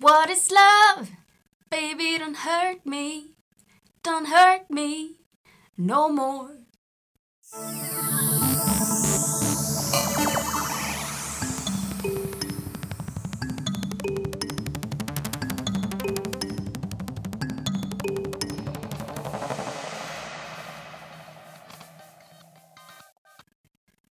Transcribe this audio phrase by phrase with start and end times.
[0.00, 1.10] What is love?
[1.70, 3.34] Baby, don't hurt me.
[4.02, 5.16] Don't hurt me
[5.76, 6.56] no more.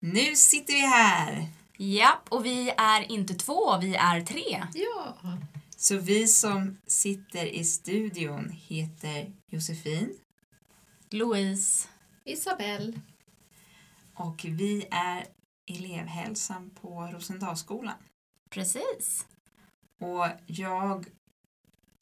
[0.01, 1.49] Nu sitter vi här!
[1.77, 4.67] Japp, och vi är inte två, vi är tre.
[4.75, 5.17] Ja.
[5.85, 10.19] Så vi som sitter i studion heter Josefin
[11.11, 11.89] Louise.
[12.25, 13.01] Isabelle.
[14.15, 15.25] och vi är
[15.67, 17.95] elevhälsan på Rosendalsskolan.
[18.51, 19.27] Precis.
[20.01, 21.07] Och jag,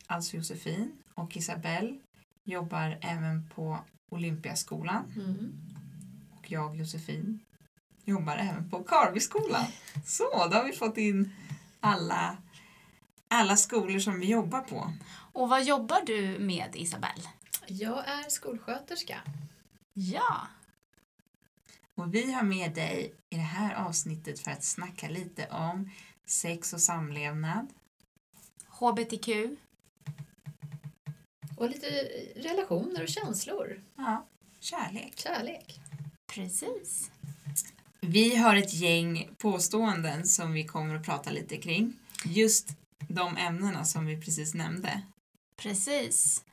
[0.07, 1.99] alltså Josefin och Isabelle
[2.45, 3.79] jobbar även på
[4.11, 5.53] Olympiaskolan Mm.
[6.39, 7.41] och jag, Josefin,
[8.05, 9.65] jobbar även på Karbyskolan.
[10.07, 11.33] Så, då har vi fått in
[11.81, 12.37] alla,
[13.33, 14.93] alla skolor som vi jobbar på.
[15.33, 17.29] Och vad jobbar du med, Isabelle?
[17.67, 19.21] Jag är skolsköterska.
[19.93, 20.47] Ja.
[21.95, 25.91] Och vi har med dig i det här avsnittet för att snacka lite om
[26.27, 27.69] sex och samlevnad.
[28.69, 29.29] HBTQ.
[31.57, 31.87] Och lite
[32.37, 33.83] relationer och känslor.
[33.97, 34.27] Ja,
[34.61, 35.13] kärlek.
[35.17, 35.81] Kärlek.
[36.35, 37.11] Precis.
[38.01, 41.93] Vi har ett gäng påståenden som vi kommer att prata lite kring.
[42.25, 42.82] Just
[43.15, 45.03] de ämnena som vi precis nämnde.
[45.57, 46.45] Precis.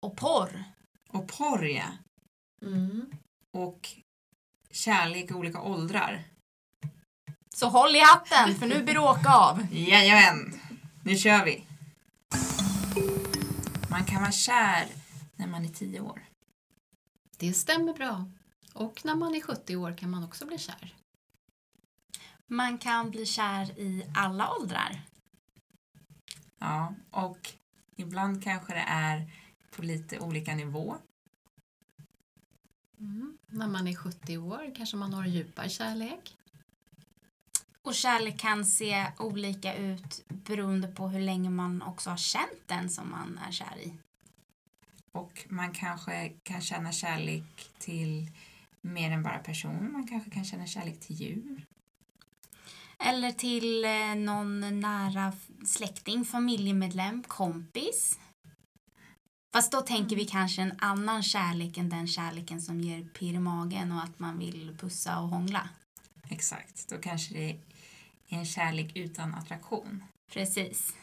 [0.00, 0.64] Och porr.
[1.08, 1.86] Och porr, ja.
[2.62, 3.10] Mm.
[3.52, 3.88] Och
[4.70, 6.22] kärlek i olika åldrar.
[7.54, 9.66] Så håll i hatten, för nu blir det åka av.
[9.72, 10.60] Jajamän!
[11.04, 11.64] Nu kör vi!
[13.90, 14.86] Man kan vara kär
[15.36, 16.22] när man är tio år.
[17.36, 18.30] Det stämmer bra.
[18.72, 20.94] Och när man är 70 år kan man också bli kär.
[22.46, 25.00] Man kan bli kär i alla åldrar.
[26.60, 27.52] Ja, och
[27.96, 29.30] ibland kanske det är
[29.70, 30.96] på lite olika nivå.
[33.00, 33.38] Mm.
[33.46, 36.36] När man är 70 år kanske man har djupare kärlek.
[37.82, 42.90] Och kärlek kan se olika ut beroende på hur länge man också har känt den
[42.90, 43.92] som man är kär i.
[45.12, 48.30] Och man kanske kan känna kärlek till
[48.80, 49.92] mer än bara person.
[49.92, 51.66] Man kanske kan känna kärlek till djur.
[53.02, 55.32] Eller till eh, någon nära
[55.66, 58.18] släkting, familjemedlem, kompis.
[59.52, 63.38] Fast då tänker vi kanske en annan kärlek än den kärleken som ger pirr i
[63.38, 65.68] magen och att man vill pussa och hångla.
[66.28, 67.58] Exakt, då kanske det är
[68.28, 70.04] en kärlek utan attraktion.
[70.32, 70.94] Precis.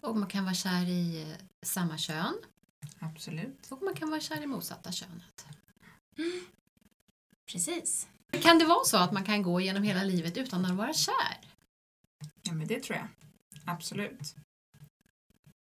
[0.00, 2.34] Och man kan vara kär i eh, samma kön.
[2.98, 3.66] Absolut.
[3.70, 5.46] Och man kan vara kär i motsatta könet.
[7.52, 8.08] Precis.
[8.40, 11.38] Kan det vara så att man kan gå genom hela livet utan att vara kär?
[12.42, 13.08] Ja, men det tror jag.
[13.66, 14.34] Absolut.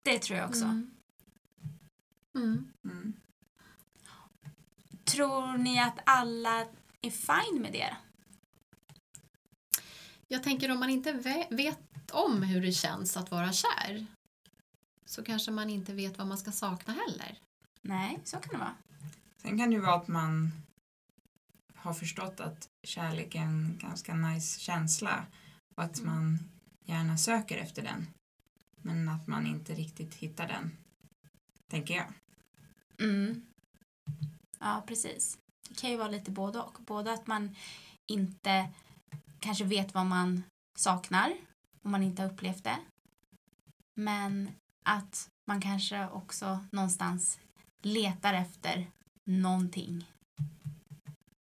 [0.04, 0.64] Det tror jag också.
[0.64, 0.92] Mm.
[2.36, 2.72] Mm.
[2.86, 3.14] Mm.
[5.06, 6.66] Tror ni att alla
[7.02, 7.98] är fine med det?
[10.28, 14.06] Jag tänker om man inte ve- vet om hur det känns att vara kär
[15.06, 17.40] så kanske man inte vet vad man ska sakna heller.
[17.82, 18.76] Nej, så kan det vara.
[19.42, 20.52] Sen kan det ju vara att man
[21.88, 25.26] har förstått att kärlek är en ganska nice känsla
[25.76, 26.14] och att Mm.
[26.16, 26.40] man
[26.86, 28.08] gärna söker efter den.
[28.82, 30.78] Men att man inte riktigt hittar den.
[31.70, 32.14] Tänker jag.
[33.00, 33.46] Mm.
[34.60, 35.38] Ja, precis.
[35.70, 36.78] Det kan ju vara lite både och.
[36.82, 37.56] Både att man
[38.06, 38.70] inte
[39.40, 40.44] kanske vet vad man
[40.76, 41.34] saknar
[41.82, 42.78] om man inte har upplevt det.
[43.94, 44.52] Men
[44.84, 47.40] att man kanske också någonstans
[47.82, 48.92] letar efter
[49.24, 50.12] någonting.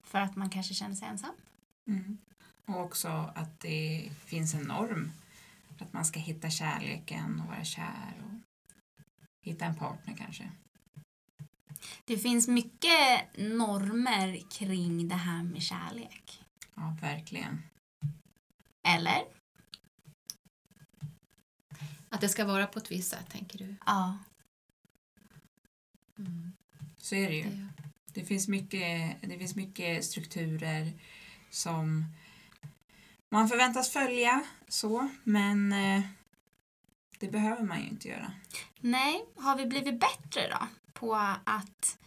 [0.07, 1.35] För att man kanske känner sig ensam.
[1.87, 2.17] Mm.
[2.65, 5.11] Och också att det finns en norm.
[5.79, 8.39] Att man ska hitta kärleken och vara kär och
[9.45, 10.51] hitta en partner kanske.
[12.05, 16.43] Det finns mycket normer kring det här med kärlek.
[16.75, 17.63] Ja, verkligen.
[18.87, 19.23] Eller?
[22.09, 23.75] Att det ska vara på ett visst sätt, tänker du?
[23.85, 24.17] Ja.
[26.17, 26.51] Mm.
[26.97, 27.43] Så är det ju.
[27.43, 27.86] Det,
[28.17, 30.93] Det finns mycket, det finns mycket strukturer
[31.49, 32.05] som
[33.29, 36.01] man förväntas följa så, men eh,
[37.19, 38.31] det behöver man ju inte göra.
[38.79, 41.97] Nej, har vi blivit bättre då på att,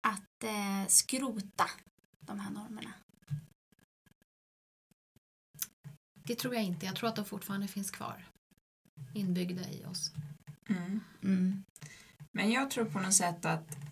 [0.00, 1.70] att eh, skrota
[2.20, 2.92] de här normerna?
[6.26, 6.86] det tror jag inte.
[6.86, 8.28] Jag tror att de fortfarande finns kvar.
[9.14, 10.12] Inbyggda i oss.
[10.68, 11.00] Mm.
[11.22, 11.64] Mm.
[12.32, 13.85] Men jag tror på något sätt att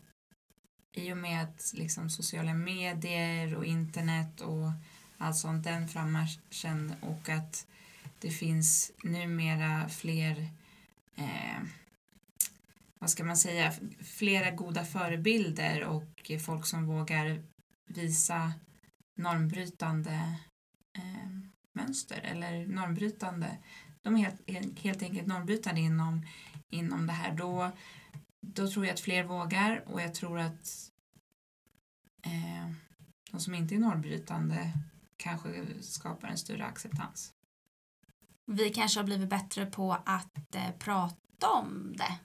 [0.94, 4.70] i och med att liksom sociala medier och internet och
[5.18, 7.66] allt sånt den frammarschen och att
[8.18, 10.48] det finns numera fler
[11.16, 11.62] eh,
[12.98, 17.42] vad ska man säga, flera goda förebilder och folk som vågar
[17.86, 18.52] visa
[19.14, 20.38] normbrytande
[20.96, 21.28] eh,
[21.72, 23.58] mönster eller normbrytande,
[24.02, 26.26] de är helt, helt enkelt normbrytande inom,
[26.70, 27.32] inom det här.
[27.32, 27.70] Då,
[28.52, 30.90] då tror jag att fler vågar och jag tror att
[32.22, 32.70] eh,
[33.30, 34.72] de som inte är normbrytande
[35.16, 37.32] kanske skapar en större acceptans.
[38.46, 42.18] Vi kanske har blivit bättre på att eh, prata om det.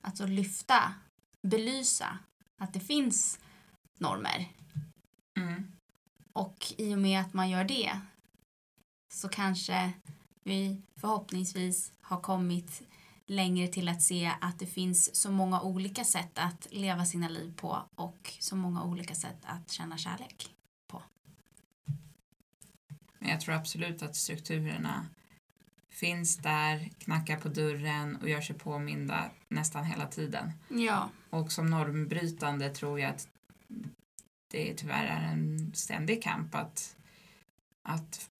[0.00, 0.94] Alltså lyfta,
[1.42, 2.18] belysa
[2.58, 3.38] att det finns
[3.98, 4.52] normer.
[5.36, 5.72] Mm.
[6.32, 8.00] Och i och med att man gör det
[9.12, 9.92] så kanske
[10.42, 12.82] vi förhoppningsvis har kommit
[13.26, 17.54] längre till att se att det finns så många olika sätt att leva sina liv
[17.56, 20.56] på och så många olika sätt att känna kärlek.
[23.26, 25.06] Men jag tror absolut att strukturerna
[25.88, 30.52] finns där, knackar på dörren och gör sig påminda nästan hela tiden.
[30.68, 31.10] Ja.
[31.30, 33.28] Och som normbrytande tror jag att
[34.48, 36.96] det tyvärr är en ständig kamp att,
[37.82, 38.30] att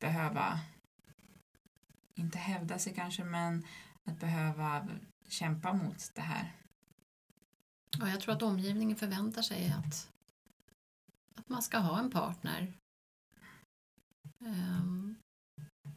[0.00, 0.60] behöva,
[2.14, 3.66] inte hävda sig kanske, men
[4.04, 4.88] att behöva
[5.28, 6.52] kämpa mot det här.
[7.98, 10.10] Ja, jag tror att omgivningen förväntar sig att,
[11.34, 12.72] att man ska ha en partner.
[14.44, 15.16] Ehm,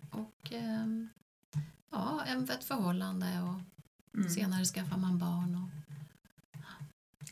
[0.10, 1.10] och ehm,
[1.92, 3.62] ja, ett förhållande och
[4.18, 4.30] Mm.
[4.30, 5.56] senare skaffar man barn.
[5.56, 5.70] Och,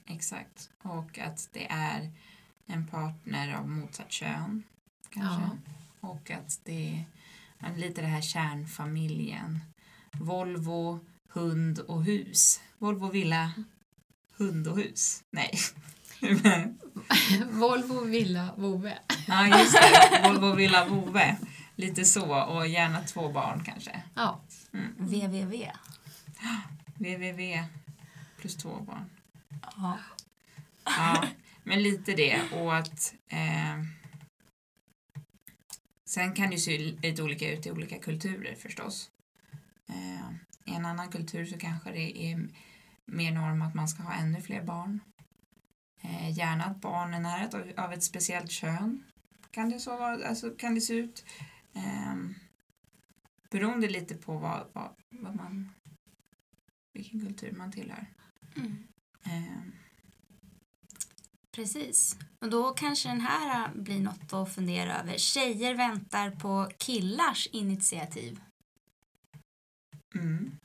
[0.06, 0.70] Exakt.
[0.82, 2.12] Och att det är
[2.66, 4.64] en partner av motsatt kön.
[5.10, 5.42] Kanske.
[5.42, 6.10] Ja.
[6.10, 7.06] Och att det
[7.60, 9.60] är lite det här kärnfamiljen.
[10.20, 12.62] Volvo, hund och hus.
[12.78, 13.52] Volvo, villa,
[14.38, 15.24] hund och hus.
[15.30, 15.52] Nej.
[17.52, 18.98] Volvo, villa, vovve.
[19.28, 20.22] ja, just det.
[20.24, 21.38] Volvo, villa, vove.
[21.76, 22.44] Lite så.
[22.44, 24.04] Och gärna två barn kanske.
[24.16, 24.40] Ja,
[24.74, 24.94] Mm.
[24.98, 25.70] VVV.
[26.98, 27.64] www
[28.38, 29.06] plus två barn.
[29.78, 29.98] Ja.
[30.86, 31.28] Ja,
[31.64, 33.84] men lite det och att eh,
[36.06, 39.10] sen kan det ju se lite olika ut i olika kulturer förstås.
[39.90, 40.30] Eh,
[40.66, 42.50] I en annan kultur så kanske det är
[43.06, 45.00] mer norm att man ska ha ännu fler barn.
[46.02, 49.04] Eh, gärna att barnen är av ett speciellt kön.
[49.52, 51.26] Kan det, så vara, alltså, kan det se ut.
[51.74, 52.16] Eh,
[53.52, 55.70] beroende lite på vad, vad, vad man,
[56.94, 58.06] vilken kultur man tillhör.
[58.56, 58.88] Mm.
[59.26, 59.64] Eh,
[61.56, 62.16] Precis.
[62.42, 65.18] Och då kanske den här äh, blir något att fundera över.
[65.18, 68.42] Tjejer väntar på killars initiativ.
[70.16, 70.58] Mm.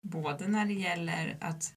[0.00, 1.74] Både när det gäller att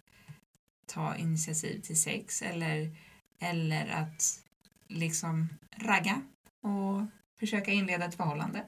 [0.85, 2.97] ta initiativ till sex eller,
[3.39, 4.44] eller att
[4.88, 6.21] liksom ragga
[6.62, 7.01] och
[7.39, 8.65] försöka inleda ett förhållande.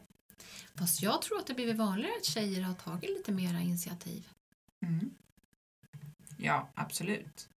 [0.76, 4.28] fast jag tror att det blivit vanligare att tjejer har tagit lite mera initiativ.
[4.82, 5.10] Mm.
[6.38, 7.50] Ja, absolut.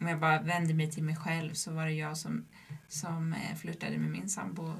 [0.00, 2.46] Om jag bara vänder mig till mig själv så var det jag som,
[2.88, 4.74] som eh, flörtade med min sambo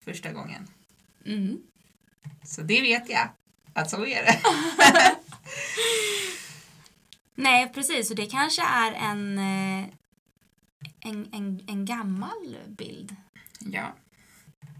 [0.00, 0.66] första gången.
[1.24, 1.62] Mm.
[2.44, 3.28] Så det vet jag,
[3.72, 4.40] att så är det.
[7.34, 8.10] Nej, precis.
[8.10, 9.88] Och det kanske är en, eh,
[11.00, 13.16] en, en, en gammal bild.
[13.60, 13.94] Ja,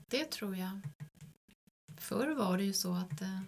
[0.09, 0.81] Det tror jag.
[1.99, 3.41] Förr var det ju så att eh,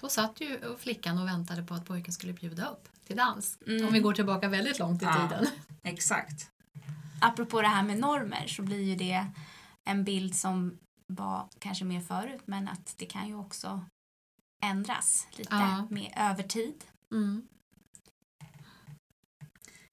[0.00, 3.58] då satt ju flickan och väntade på att pojken skulle bjuda upp till dans.
[3.66, 3.86] Mm.
[3.86, 5.28] Om vi går tillbaka väldigt långt i Ja.
[5.28, 5.46] tiden.
[5.82, 6.50] exakt.
[7.20, 9.26] Apropå det här med normer så blir ju det
[9.84, 10.78] en bild som
[11.14, 13.84] var kanske mer förut men att det kan ju också
[14.62, 15.86] ändras lite Ja.
[15.90, 16.84] med över tid.
[17.12, 17.48] Mm.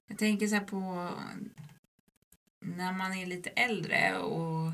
[0.08, 1.10] Jag tänker så här på
[2.60, 4.72] när man är lite äldre och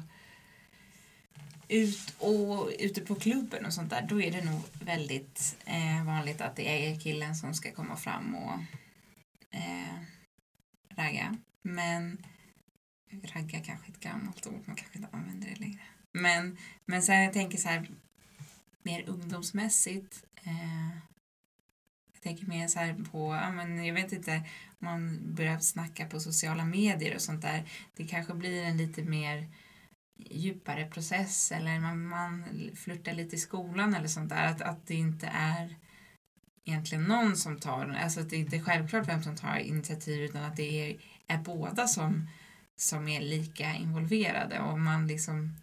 [1.67, 6.41] ut och ute på klubben och sånt där, då är det nog väldigt eh, vanligt
[6.41, 8.59] att det är killen som ska komma fram och
[9.51, 9.99] eh,
[10.89, 11.37] ragga.
[11.61, 12.25] Men
[13.23, 15.81] ragga kanske är ett gammalt ord, man kanske inte använder det längre.
[16.13, 17.89] Men, men sen jag tänker så här
[18.83, 20.89] mer ungdomsmässigt eh,
[22.13, 24.43] jag tänker mer så här på, ja, men jag vet inte,
[24.79, 27.69] man börjar snacka på sociala medier och sånt där.
[27.95, 29.49] Det kanske blir en lite mer
[30.17, 34.45] djupare process eller man, man flörtar lite i skolan eller sånt där.
[34.45, 35.75] Att, att det inte är
[36.65, 40.43] egentligen någon som tar, alltså att det inte är självklart vem som tar initiativ utan
[40.43, 42.29] att det är, är båda som,
[42.75, 45.55] som är lika involverade och man liksom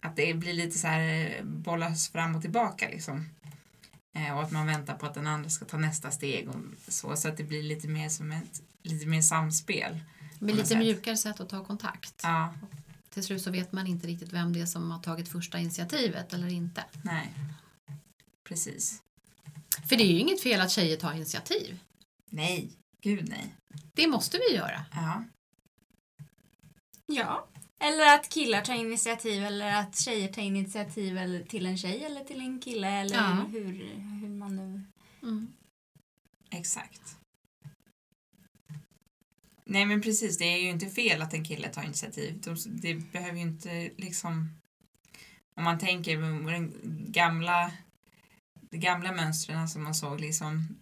[0.00, 3.28] att det blir lite så här bollas fram och tillbaka liksom.
[4.16, 6.56] Eh, och att man väntar på att den andra ska ta nästa steg och
[6.88, 10.00] så, så att det blir lite mer som ett lite mer samspel.
[10.38, 10.78] Det lite sätt.
[10.78, 12.20] mjukare sätt att ta kontakt.
[12.22, 12.54] Ja,
[13.10, 16.32] Till slut så vet man inte riktigt vem det är som har tagit första initiativet
[16.32, 16.84] eller inte.
[17.02, 17.32] nej.
[18.48, 19.02] Precis.
[19.88, 21.78] För det är ju inget fel att tjejer tar initiativ.
[22.30, 23.54] Nej, gud nej.
[23.94, 24.84] Det måste vi göra.
[24.92, 25.24] Ja,
[27.06, 27.48] Ja.
[27.78, 32.24] Eller att killar tar initiativ eller att tjejer tar initiativ eller till en tjej eller
[32.24, 33.46] till en kille eller Ja.
[33.52, 33.72] hur,
[34.20, 34.82] hur man nu...
[35.22, 35.52] Mm.
[36.50, 37.16] exakt.
[39.64, 42.40] Nej men precis, det är ju inte fel att en kille tar initiativ.
[42.44, 44.50] De, det behöver ju inte liksom...
[45.56, 46.72] Om man tänker på den
[47.08, 47.72] gamla,
[48.70, 50.78] de gamla mönstren som man såg liksom...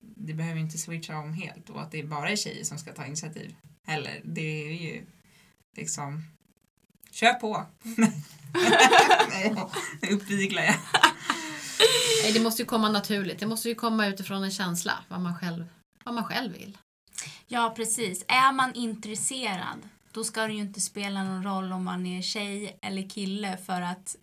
[0.00, 3.06] Det behöver inte switcha om helt och att det bara är tjejer som ska ta
[3.06, 3.54] initiativ.
[3.86, 4.20] Heller.
[4.24, 5.06] Det är ju
[5.76, 6.24] liksom...
[7.10, 7.66] Kör på!
[9.30, 9.56] Nej,
[10.02, 10.76] nu uppviglar jag.
[12.22, 13.40] Nej, det måste ju komma naturligt.
[13.40, 15.64] Det måste ju komma utifrån en känsla, vad man själv,
[16.04, 16.78] vad man själv vill.
[17.46, 18.24] Ja, precis.
[18.28, 22.78] Är man intresserad då ska det ju inte spela någon roll om man är tjej
[22.82, 24.16] eller kille för att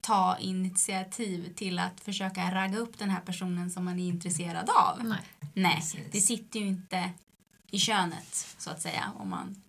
[0.00, 5.04] ta initiativ till att försöka ragga upp den här personen som man är intresserad av.
[5.04, 5.18] Nej.
[5.54, 7.10] Nej, det sitter ju inte
[7.70, 9.62] i könet så att säga om man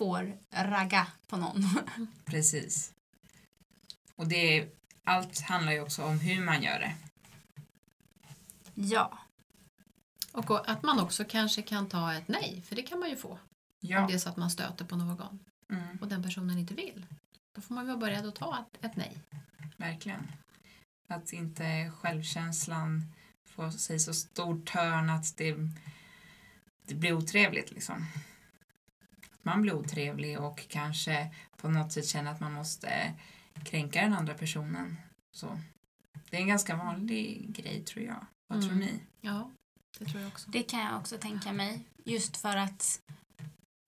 [0.00, 1.64] får ragga på någon.
[2.24, 2.92] Precis.
[4.16, 4.68] Och det,
[5.04, 6.94] allt handlar ju också om hur man gör det.
[8.74, 9.18] ja,
[10.32, 13.30] Och att man också kanske kan ta ett nej, för det kan man ju få.
[13.30, 13.38] Om
[13.80, 14.06] Ja.
[14.06, 15.38] det är så att man stöter på någon
[15.70, 17.06] Mm, och den personen inte vill.
[17.54, 19.18] Då får man vara beredd att ta ett, ett nej.
[19.76, 20.32] verkligen.
[21.08, 23.12] Att inte självkänslan
[23.46, 25.56] får sig så stor törn att det,
[26.86, 28.06] det blir otrevligt liksom.
[29.42, 33.12] Man blir otrevlig och kanske på något sätt känner att man måste
[33.64, 34.96] kränka den andra personen.
[35.32, 35.60] Så
[36.30, 38.26] det är en ganska vanlig grej tror jag.
[38.46, 38.84] Vad tror Mm.
[38.86, 39.00] ni?
[39.20, 39.50] Ja,
[39.98, 40.50] det tror jag också.
[40.50, 41.84] det kan jag också tänka mig.
[42.04, 43.00] Just för att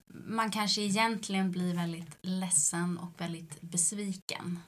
[0.07, 4.59] man kanske egentligen blir väldigt ledsen och väldigt besviken.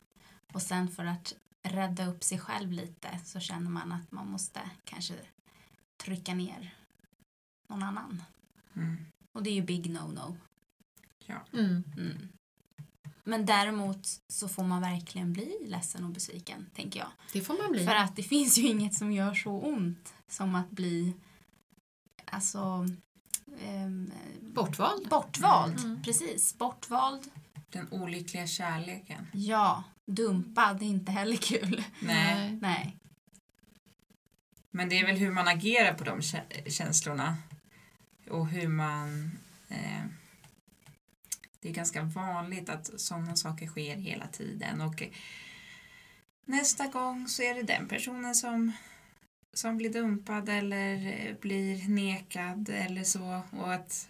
[0.54, 4.62] Och sen för att rädda upp sig själv lite så känner man att man måste
[4.84, 5.14] kanske
[5.98, 6.76] trycka ner
[7.68, 8.24] någon annan.
[8.76, 9.06] Mm.
[9.32, 10.36] Och det är ju big no-no.
[11.54, 11.84] Mm.
[11.98, 12.28] Mm.
[13.24, 17.10] Men däremot så får man verkligen bli ledsen och besviken, tänker jag.
[17.34, 17.86] Det får man bli.
[17.86, 21.14] För att det finns ju inget som gör så ont som att bli
[22.26, 22.88] alltså
[23.62, 25.10] ehm, Bortvald.
[25.10, 25.80] bortvald.
[25.80, 26.04] Mm.
[26.04, 27.24] Precis, bortvald.
[27.70, 29.28] Den olyckliga kärleken.
[29.34, 31.84] Ja, dumpad är inte heller kul.
[32.00, 32.52] Nej.
[32.62, 32.98] Nej.
[34.72, 37.38] Men det är väl hur man agerar på de kä- känslorna.
[38.30, 39.32] Och hur man...
[39.70, 40.04] Eh,
[41.66, 44.82] det är ganska vanligt att sådana saker sker hela tiden.
[44.82, 45.04] Och
[46.46, 48.72] nästa gång så är det den personen som,
[49.54, 53.42] som blir dumpad eller eh, blir nekad eller så.
[53.52, 54.10] Och att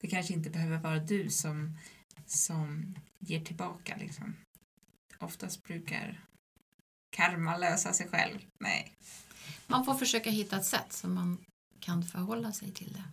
[0.00, 1.78] det kanske inte behöver vara du som,
[2.26, 3.96] som ger tillbaka.
[3.96, 4.36] Liksom.
[5.18, 6.24] Oftast brukar
[7.10, 8.38] karma lösa sig själv.
[8.60, 8.92] Nej.
[9.66, 11.44] Man får försöka hitta ett sätt som man
[11.80, 13.04] kan förhålla sig till det.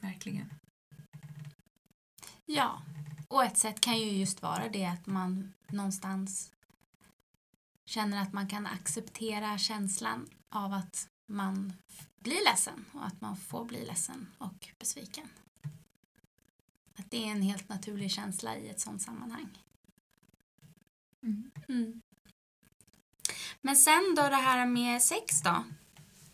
[0.00, 0.59] Verkligen.
[2.52, 2.82] Ja,
[3.28, 6.52] och ett sätt kan ju just vara det att man någonstans
[7.84, 11.72] känner att man kan acceptera känslan av att man
[12.18, 15.28] blir ledsen och att man får bli ledsen och besviken.
[16.96, 19.48] Att det är en helt naturlig känsla i ett sådant sammanhang.
[21.22, 21.50] Mm.
[21.68, 22.02] Mm.
[23.60, 25.64] Men sen då det här med sex då?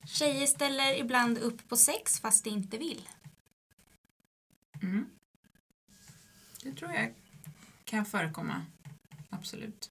[0.05, 3.09] Tjejer ställer ibland upp på sex fast de inte vill.
[4.83, 5.16] Mm.
[6.67, 7.15] Det tror jag
[7.85, 8.67] kan förekomma.
[9.31, 9.91] Absolut.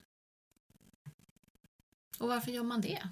[2.20, 3.10] Och varför gör man det?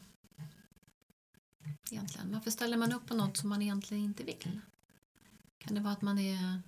[1.92, 2.32] Egentligen.
[2.34, 4.62] Varför ställer man upp på något som man egentligen inte vill?
[5.58, 6.62] Kan det vara att man är,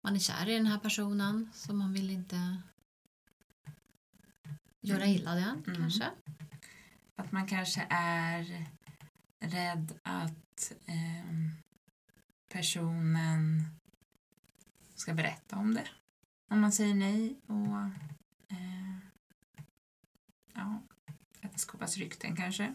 [0.00, 2.62] man är kär i den här personen så man vill inte
[4.80, 5.16] göra Mm.
[5.16, 5.80] illa den Mm.
[5.80, 6.10] kanske?
[7.16, 8.66] Att man kanske är
[9.40, 11.50] rädd att ehm,
[12.48, 13.64] personen
[15.00, 15.88] ska berätta om det.
[16.50, 17.78] Om man säger nej och
[18.48, 18.98] eh,
[20.54, 20.82] ja,
[21.42, 22.74] att det skapas rykten kanske.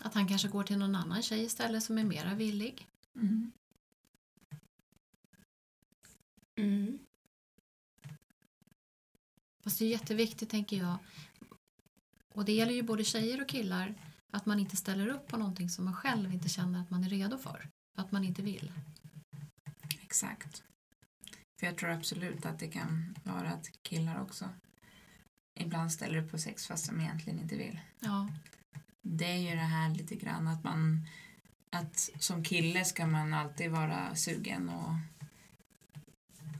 [0.00, 2.86] Att han kanske går till någon annan tjej istället som är mera villig?
[3.14, 3.52] Mm.
[6.56, 6.98] Mm.
[9.64, 10.98] Fast det är jätteviktigt tänker jag
[12.38, 13.94] och det gäller ju både tjejer och killar
[14.30, 17.08] att man inte ställer upp på någonting som man själv inte känner att man är
[17.08, 17.68] redo för.
[17.96, 18.72] Att man inte vill.
[20.22, 20.62] Exakt.
[21.60, 24.48] För jag tror absolut att det kan vara att killar också
[25.54, 27.80] ibland ställer upp på sex fast de egentligen inte vill.
[28.00, 28.28] Ja,
[29.02, 31.06] Det är ju det här lite grann att man
[31.70, 34.94] att som kille ska man alltid vara sugen och,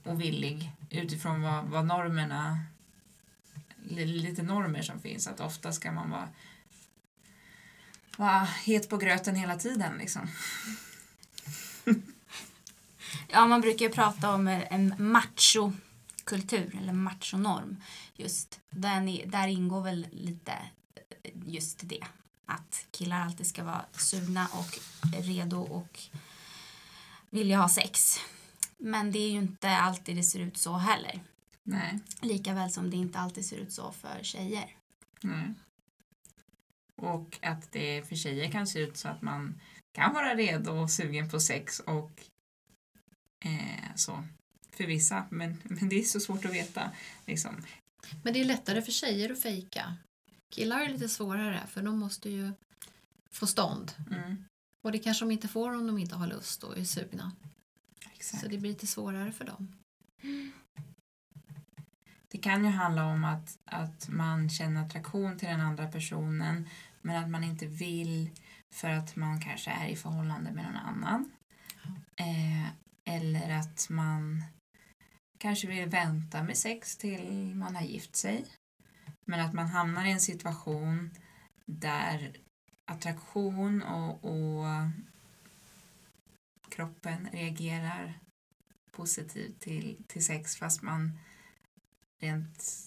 [0.05, 2.65] och villig utifrån vad, vad normerna
[3.85, 5.27] li- lite normer som finns.
[5.27, 6.29] Att ofta ska man vara,
[8.17, 9.99] vara het på gröten hela tiden.
[9.99, 10.29] Liksom.
[13.29, 17.77] Ja, man brukar ju prata om en machokultur eller machonorm.
[18.17, 18.61] Just
[19.09, 20.53] i- där ingår väl lite
[21.47, 22.05] just det.
[22.47, 24.79] Att killar alltid ska vara sugna och
[25.25, 25.99] redo och
[27.31, 28.17] vilja ha sex.
[28.79, 31.21] Men det är ju inte alltid det ser ut så heller.
[31.63, 31.99] Nej.
[32.21, 34.77] Lika väl som det inte alltid ser ut så för tjejer.
[35.21, 35.55] Nej.
[36.97, 39.61] Och att det för tjejer kan se ut så att man
[39.93, 42.11] kan vara redo och sugen på sex och
[43.41, 44.25] eh, så.
[44.71, 46.91] För vissa, men, men det är så svårt att veta.
[47.27, 47.65] Liksom.
[48.25, 49.97] Men det är lättare för tjejer att fejka.
[50.51, 52.53] Killar är lite svårare för de måste ju
[53.31, 53.93] få stånd.
[54.11, 54.45] Mm.
[54.85, 57.33] Och det kanske de inte får om de inte har lust och är sugna.
[58.15, 58.43] Exakt.
[58.43, 59.75] Så det blir lite svårare för dem.
[62.31, 66.69] Det kan ju handla om att, att man känner attraktion till den andra personen
[67.03, 68.31] men att man inte vill
[68.71, 71.33] för att man kanske är i förhållande med någon annan.
[72.17, 72.69] Eh,
[73.09, 74.45] eller att man
[75.39, 78.47] kanske vill vänta med sex till man har gift sig.
[79.27, 81.11] Men att man hamnar i en situation
[81.67, 82.37] där
[82.91, 84.67] attraktion och, och
[86.71, 88.19] kroppen reagerar
[88.93, 91.19] positivt till, till sex fast man
[92.21, 92.87] rent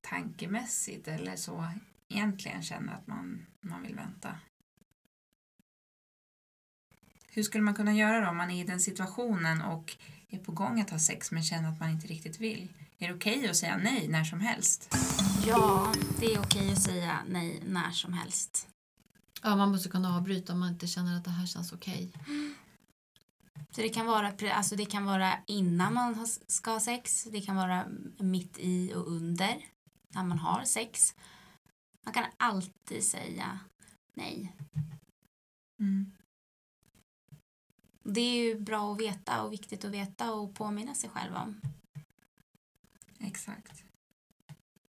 [0.00, 1.70] tankemässigt eller så
[2.08, 4.38] egentligen känner att man, man vill vänta.
[7.32, 9.96] Hur skulle man kunna göra då om man är i den situationen och
[10.28, 12.68] är på gång att ha sex men känner att man inte riktigt vill?
[12.98, 14.96] Är det okej att säga nej när som helst?
[15.46, 18.68] Ja, det är okej att säga nej när som helst.
[19.42, 22.12] Ja, man måste kunna avbryta om man inte känner att det här känns okej.
[23.70, 27.56] Så det kan vara, alltså det kan vara innan man ska ha sex, det kan
[27.56, 27.86] vara
[28.18, 29.56] mitt i och under
[30.08, 31.14] när man har sex.
[32.04, 33.58] Man kan alltid säga
[34.14, 34.52] nej.
[35.80, 36.12] Mm.
[38.12, 41.60] Det är ju bra att veta och viktigt att veta och påminna sig själv om.
[43.18, 43.84] Exakt.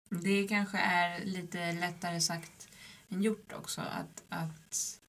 [0.09, 2.69] Det kanske är lite lättare sagt
[3.09, 3.81] än gjort också.
[3.81, 5.01] Att, att,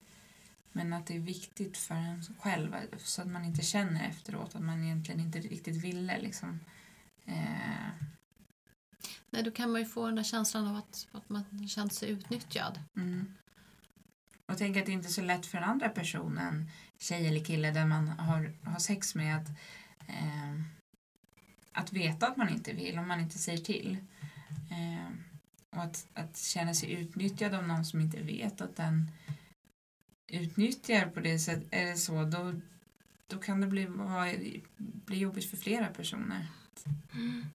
[0.72, 4.64] men att det är viktigt för en själv så att man inte känner efteråt att
[4.64, 6.22] man egentligen inte riktigt ville.
[6.22, 6.60] Liksom.
[7.26, 7.90] Eh,
[9.30, 12.10] Nej, då kan man ju få den där känslan av att, att man känt sig
[12.10, 12.80] utnyttjad.
[12.96, 13.34] mm.
[14.48, 17.72] Och tänk att det inte är så lätt för den andra personen, tjej eller kille,
[17.72, 19.48] där man har, har sex med att,
[20.08, 20.62] eh,
[21.72, 23.98] att veta att man inte vill om man inte säger till.
[24.72, 25.12] Eh,
[25.70, 29.12] och att, att känna sig utnyttjad av någon som inte vet att den
[30.28, 32.54] utnyttjar på det sättet, är det så, då,
[33.28, 33.88] då kan det bli,
[34.80, 36.48] bli jobbigt för flera personer.
[37.14, 37.46] Mm.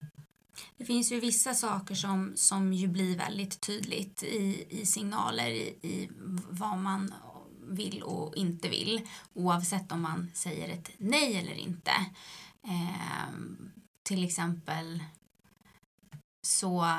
[0.76, 5.78] Det finns ju vissa saker som, som ju blir väldigt tydligt i, i signaler i,
[5.82, 6.10] i
[6.50, 7.14] vad man
[7.68, 11.92] vill och inte vill oavsett om man säger ett nej eller inte.
[12.62, 15.04] Ehm, till exempel
[16.42, 16.98] så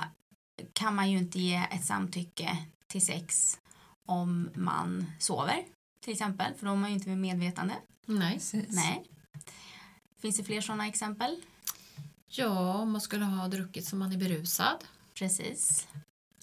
[0.74, 3.60] kan man ju inte ge ett samtycke till sex
[4.06, 5.66] om man sover
[6.00, 7.76] till exempel för då är man ju inte vid medvetande.
[8.06, 8.34] Nej.
[8.34, 8.76] Precis.
[8.76, 9.04] Nej.
[10.22, 11.42] Finns det fler sådana exempel?
[12.36, 14.84] Ja, om man skulle ha druckit som man är berusad.
[15.13, 15.88] Precis.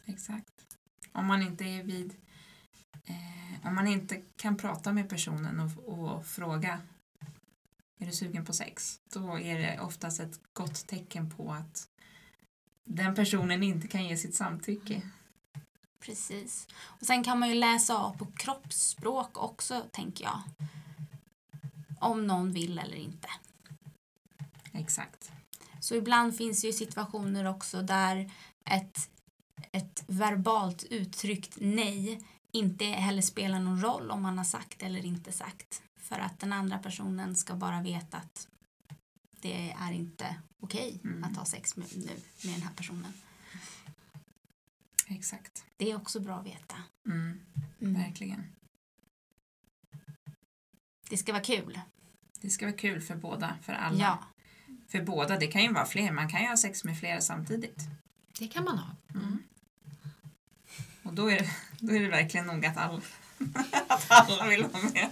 [0.05, 0.77] Exakt.
[1.13, 2.15] Om man inte är vid...
[3.05, 6.81] Eh, om man inte kan prata med personen och, och fråga
[7.99, 9.01] är du sugen på sex?
[9.13, 11.89] Då är det oftast ett gott tecken på att
[12.85, 15.03] den personen inte kan ge sitt samtycke.
[16.01, 16.69] Precis.
[16.75, 20.43] Och sen kan man ju läsa av på kroppsspråk också, tänker jag.
[22.01, 23.29] Om någon vill eller inte.
[24.73, 25.30] Exakt.
[25.81, 28.33] Så ibland finns det ju situationer också där
[28.65, 29.11] ett,
[29.73, 32.21] ett verbalt uttryckt nej
[32.53, 35.83] inte heller spelar någon roll om man har sagt eller inte sagt.
[35.97, 38.49] För att den andra personen ska bara veta att
[39.41, 41.25] det är inte okej Mm.
[41.25, 43.13] att ha sex med, nu med den här personen.
[45.07, 45.65] Exakt.
[45.77, 46.77] Det är också bra att veta.
[47.07, 47.41] Mm,
[47.81, 47.95] Mm.
[48.03, 48.45] verkligen.
[51.09, 51.81] Det ska vara kul.
[52.41, 53.99] Det ska vara kul för båda, för alla.
[53.99, 54.25] Ja.
[54.91, 56.13] För båda, det kan ju vara fler.
[56.13, 57.79] Man kan ju ha sex med flera samtidigt.
[58.39, 58.97] Det kan man ha.
[59.15, 59.43] Mm.
[61.03, 63.01] Och då är, det, då är det verkligen nog att alla,
[63.87, 65.09] att alla vill vara med.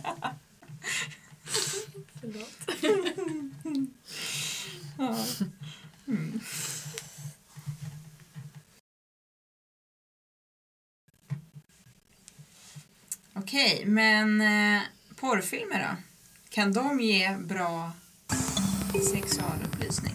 [4.98, 5.16] Ja.
[6.06, 6.40] Mm.
[13.34, 14.82] Okej, men eh,
[15.16, 15.96] porrfilmer då?
[16.48, 17.92] Kan de ge bra
[18.92, 20.14] sexualupplysning?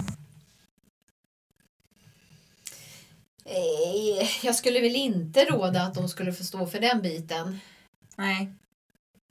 [3.45, 7.59] Eh, Jag skulle väl inte råda att de skulle få stå för den biten.
[8.17, 8.53] Nej.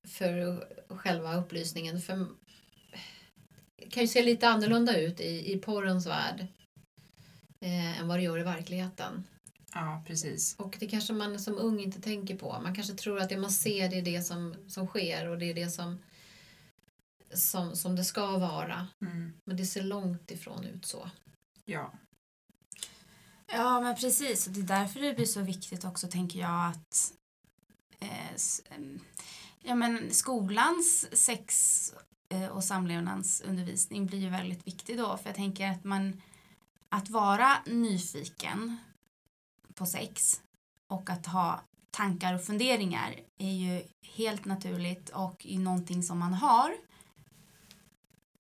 [0.09, 2.01] För själva upplysningen.
[2.01, 2.27] För
[3.77, 6.47] det kan ju se lite annorlunda ut i, i porrens värld.
[7.61, 9.25] Eh, än vad det gör i verkligheten.
[9.75, 10.55] Ja, precis.
[10.59, 12.61] Och det kanske man som ung inte tänker på.
[12.63, 15.51] Man kanske tror att det man ser det är det som, som sker och det
[15.51, 15.99] är det som,
[17.35, 18.89] som, som det ska vara.
[19.01, 19.33] Mm.
[19.45, 21.11] Men det ser långt ifrån ut så.
[21.65, 21.93] Ja.
[23.47, 24.47] Ja, men precis.
[24.47, 27.13] Och det är därför det blir så viktigt också, tänker jag, att
[27.99, 28.37] eh,
[29.63, 31.95] ja, men skolans sex
[32.29, 35.17] eh, och samlevnadsundervisning blir ju väldigt viktig då.
[35.17, 36.23] För jag tänker att man
[36.89, 38.77] att vara nyfiken
[39.75, 40.41] på sex
[40.87, 46.35] och att ha tankar och funderingar är ju helt naturligt och är någonting som man
[46.35, 46.75] har.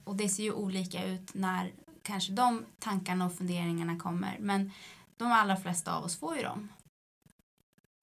[0.04, 4.38] Och det ser ju olika ut när kanske de tankarna och funderingarna kommer.
[4.40, 4.72] Men
[5.16, 6.68] de allra flesta av oss får ju dem.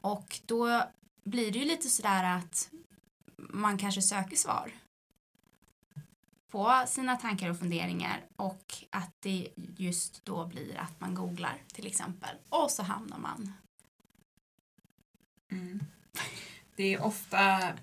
[0.01, 0.83] Och då
[1.23, 2.69] blir det ju lite sådär att
[3.37, 4.71] man kanske söker svar
[6.49, 11.87] på sina tankar och funderingar och att det just då blir att man googlar till
[11.87, 13.53] exempel och så hamnar man.
[15.51, 15.79] Mm.
[16.75, 17.73] Det är ofta,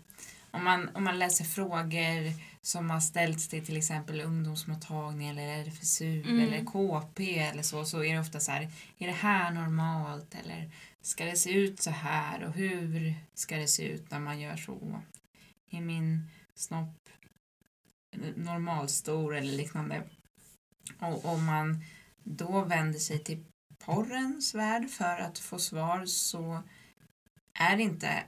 [0.50, 2.32] om man, om man läser frågor
[2.66, 6.40] som har ställts till till exempel ungdomsmottagning eller RFSU Mm.
[6.40, 8.62] eller KP eller så, så är det ofta så här,
[8.98, 10.70] är det här normalt eller
[11.02, 14.56] ska det se ut så här och hur ska det se ut när man gör
[14.56, 15.02] så?
[15.70, 17.08] Är min snopp
[18.36, 20.02] normalstor eller liknande?
[21.00, 21.84] Och om man
[22.24, 23.44] då vänder sig till
[23.78, 26.62] porrens värld för att få svar så
[27.54, 28.24] är det inte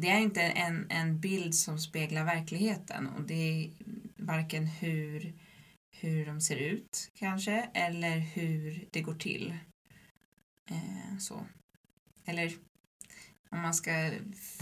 [0.00, 3.70] det är inte en, en bild som speglar verkligheten och det är
[4.16, 5.34] varken hur,
[5.90, 9.56] hur de ser ut kanske eller hur det går till.
[10.70, 11.46] Eh, så.
[12.24, 12.52] Eller
[13.50, 14.12] om man ska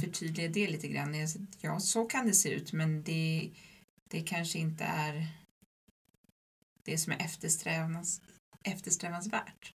[0.01, 1.15] förtydliga det lite grann.
[1.61, 3.51] Ja, så kan det se ut men det,
[4.09, 5.27] det kanske inte är
[6.85, 8.23] det som är eftersträvans,
[8.63, 9.74] eftersträvansvärt.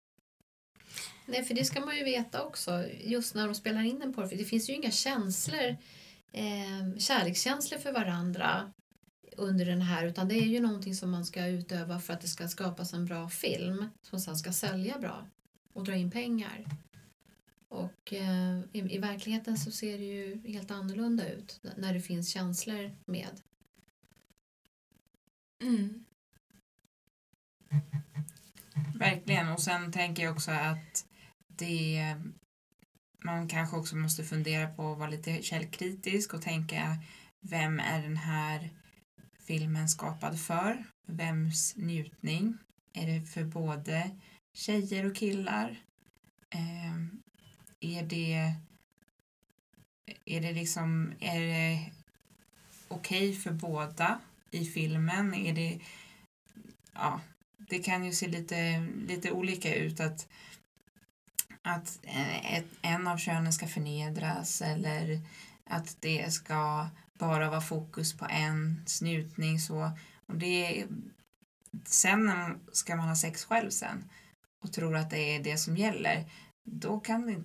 [1.26, 2.86] Nej, för det ska man ju veta också.
[3.04, 4.40] Just när de spelar in en porrfilm.
[4.42, 5.78] Det finns ju inga känslor,
[6.32, 8.74] eh, kärlekskänslor för varandra
[9.38, 12.28] under den här utan det är ju någonting som man ska utöva för att det
[12.28, 15.28] ska skapas en bra film som sen ska sälja bra
[15.74, 16.66] och dra in pengar.
[17.70, 22.30] Och eh, i, i verkligheten så ser det ju helt annorlunda ut när det finns
[22.34, 23.42] känslor med.
[25.62, 26.06] Mm.
[28.96, 29.50] Verkligen.
[29.50, 31.06] Och sen tänker jag också att
[31.48, 32.16] det
[33.24, 36.98] man kanske också måste fundera på att vara lite källkritisk och tänka
[37.42, 38.70] vem är den här
[39.48, 40.86] filmen skapad för?
[41.08, 42.58] Vems njutning?
[42.94, 44.12] Är det för både
[44.54, 45.82] tjejer och killar?
[46.50, 46.96] Eh,
[47.80, 48.56] är det
[50.26, 51.92] är det liksom är det
[52.88, 54.20] okej för båda
[54.52, 55.34] i filmen?
[55.34, 55.80] Är det
[56.94, 57.22] ja,
[57.60, 60.28] det kan ju se lite, lite olika ut att,
[61.62, 62.00] att
[62.44, 65.22] ett, en av könen ska förnedras eller
[65.66, 69.60] att det ska bara vara fokus på en snutning.
[69.60, 69.92] Så
[70.26, 70.86] och det
[71.86, 72.32] sen
[72.72, 74.10] ska man ha sex själv sen
[74.64, 76.32] och tror att det är det som gäller
[76.64, 77.44] då kan det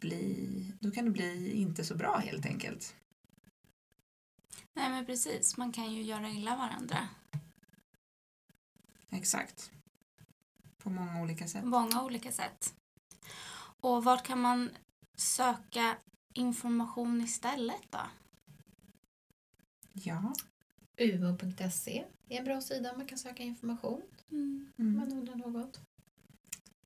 [0.00, 2.94] bli då kan det bli inte så bra helt enkelt.
[4.74, 7.08] Nej men precis, man kan ju göra illa varandra.
[9.14, 9.70] Exakt.
[10.78, 11.64] På många olika sätt.
[11.64, 12.74] många olika sätt.
[13.80, 14.70] Och vart kan man
[15.16, 15.96] söka
[16.32, 18.00] information istället då?
[19.92, 20.32] Ja.
[21.00, 24.96] Umo.se är en bra sida man kan söka information om Mm.
[24.96, 25.80] man undrar något.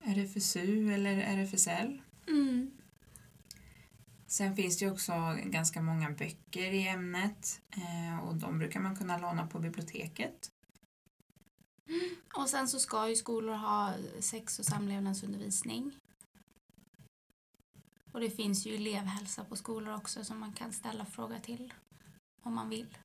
[0.01, 2.03] RFSU eller RFSL.
[2.29, 2.71] Mm.
[4.27, 5.13] Sen finns det också
[5.45, 10.51] ganska många böcker i ämnet eh, och de brukar man kunna låna på biblioteket.
[12.35, 15.93] Och sen så ska ju skolor ha sex och samlevnadsundervisning.
[18.13, 21.73] Och det finns ju elevhälsa på skolor också som man kan ställa fråga till
[22.43, 22.99] om man vill.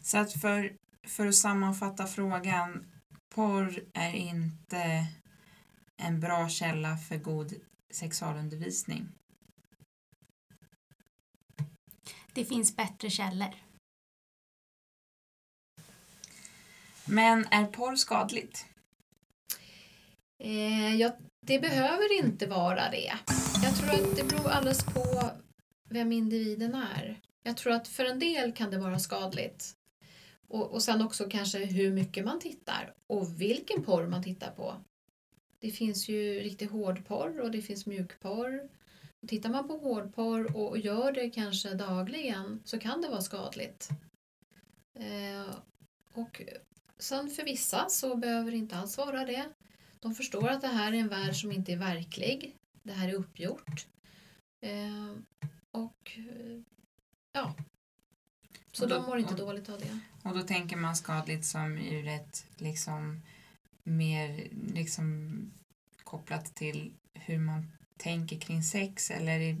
[0.00, 2.86] Så att för, för att sammanfatta frågan,
[3.28, 5.06] porr är inte
[5.96, 7.54] en bra källa för god
[7.90, 9.08] sexualundervisning.
[12.34, 13.65] Det finns bättre källor.
[17.08, 18.66] Men är porr skadligt?
[20.38, 23.12] Eh, ja, det behöver inte vara det.
[23.62, 25.30] Jag tror att det beror alldeles på
[25.88, 27.20] vem individen är.
[27.42, 29.76] Jag tror att för en del kan det vara skadligt.
[30.48, 34.74] Och, och sen också kanske hur mycket man tittar och vilken porr man tittar på.
[35.58, 38.68] Det finns ju riktig hårdporr och det finns mjukporr.
[39.22, 43.88] Och tittar man på hårdporr och gör det kanske dagligen så kan det vara skadligt.
[44.94, 45.54] Eh,
[46.12, 46.42] och
[46.98, 49.48] sen för vissa så behöver det inte alls vara det.
[50.00, 52.56] De förstår att det här är en värld som inte är verklig.
[52.82, 53.86] Det här är uppgjort.
[54.60, 55.14] Eh,
[55.70, 56.18] och
[57.32, 57.54] ja,
[58.72, 59.98] så Och då- de mår inte och- dåligt av det.
[60.22, 63.22] Och då tänker man skadligt som ur ett liksom
[63.84, 65.36] mer liksom
[66.04, 69.60] kopplat till hur man tänker kring sex eller i-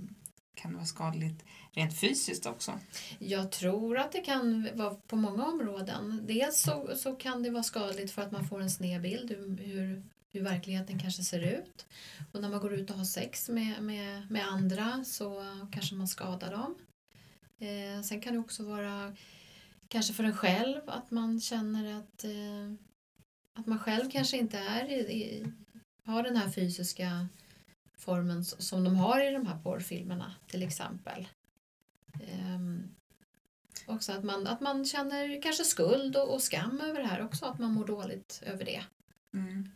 [0.56, 2.72] kan det vara skadligt rent fysiskt också?
[3.18, 6.22] Jag tror att det kan vara på många områden.
[6.26, 9.56] Dels så, så kan det vara skadligt för att man får en sned bild hur,
[9.56, 11.86] hur, hur verkligheten kanske ser ut.
[12.32, 16.08] Och när man går ut och har sex med, med, med andra så kanske man
[16.08, 16.74] skadar dem.
[17.58, 19.16] Eh, sen kan det också vara
[19.88, 22.72] kanske för en själv att man känner att, eh,
[23.58, 25.46] att man själv kanske inte är i, i,
[26.04, 27.28] har den här fysiska
[27.96, 31.28] formen som de har i de här porrfilmerna till exempel.
[32.20, 32.88] Ehm,
[33.86, 37.46] också att man, att man känner kanske skuld och, och skam över det här också,
[37.46, 38.84] att man mår dåligt över det.
[39.34, 39.70] Mm.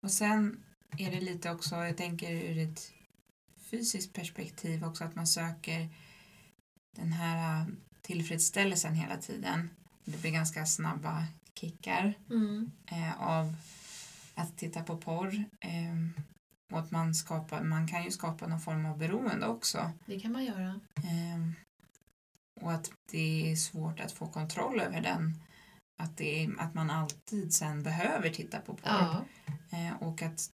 [0.00, 0.64] Och sen
[0.98, 2.92] är det lite också, jag tänker ur ett
[3.56, 5.88] fysiskt perspektiv också att man söker
[6.96, 7.66] den här äh,
[8.02, 9.70] tillfredsställelsen hela tiden.
[10.04, 12.14] Det blir ganska snabba kickar
[12.86, 13.54] eh, av
[14.34, 15.44] att titta på porr.
[15.60, 16.12] ehm,
[16.70, 19.92] och att man, skapar, man kan ju skapa någon form av beroende också.
[20.06, 20.80] Det kan man göra.
[20.94, 21.54] Ehm,
[22.60, 25.34] och att det är svårt att få kontroll över den.
[26.02, 28.82] Att, det är, att man alltid sen behöver titta på porr.
[28.84, 29.24] Ja,
[29.70, 30.50] Eh, och att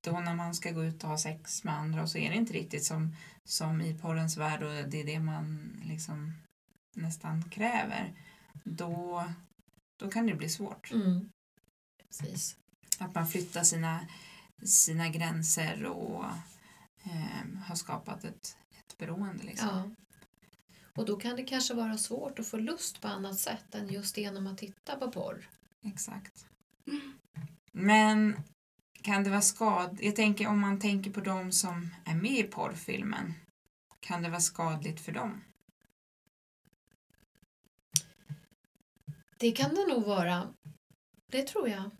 [0.00, 2.36] då när man ska gå ut och ha sex med andra och så är det
[2.36, 6.32] inte riktigt som, som i porrens värld och det är det man liksom
[6.96, 8.12] nästan kräver.
[8.64, 9.24] Då,
[9.96, 10.92] då kan det bli svårt.
[10.92, 11.30] mm.
[12.06, 12.56] precis.
[12.98, 14.06] Att man flyttar sina,
[14.62, 16.24] sina gränser och
[17.04, 19.44] eh, har skapat ett, ett beroende.
[19.44, 19.68] Liksom.
[19.68, 19.90] Ja.
[20.96, 24.16] Och då kan det kanske vara svårt att få lust på annat sätt än just
[24.16, 25.48] genom att titta på porr.
[25.82, 26.46] Exakt.
[27.72, 28.36] Men
[29.02, 29.98] kan det vara skad...
[30.02, 33.34] Jag tänker om man tänker på de som är med i porrfilmen.
[34.00, 35.44] Kan det vara skadligt för dem?
[39.38, 40.54] Det kan det nog vara.
[41.26, 41.90] Det tror jag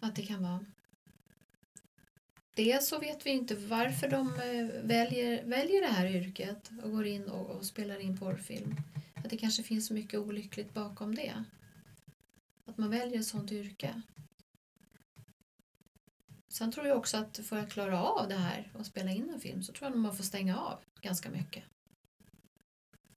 [0.00, 0.64] att det kan vara.
[2.54, 7.06] Dels så vet vi inte varför de eh, väljer, väljer det här yrket och går
[7.06, 8.76] in och, och spelar in porrfilm.
[9.14, 11.44] Att det kanske finns mycket olyckligt bakom det.
[12.66, 14.02] Att man väljer ett sånt yrke.
[16.48, 19.40] Sen tror jag också att för att klara av det här och spela in en
[19.40, 21.64] film så tror jag att man får stänga av ganska mycket.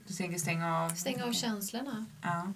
[0.08, 0.90] Du tänker stänga av?
[0.90, 2.06] Stänga av känslorna.
[2.22, 2.54] Ja.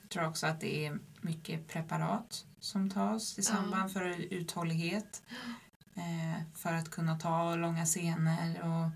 [0.00, 5.22] Jag tror också att det är mycket preparat som tas i samband för uthållighet.
[5.94, 8.90] Eh, för att kunna ta långa scener och